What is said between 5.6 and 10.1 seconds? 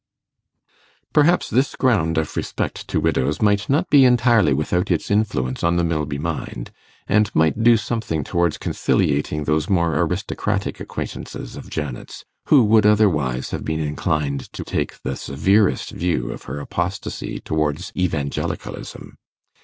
on the Milby mind, and might do something towards conciliating those more